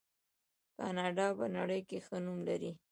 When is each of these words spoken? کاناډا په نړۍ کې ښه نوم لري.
کاناډا 0.77 1.27
په 1.39 1.45
نړۍ 1.57 1.81
کې 1.89 1.97
ښه 2.05 2.17
نوم 2.25 2.39
لري. 2.49 2.71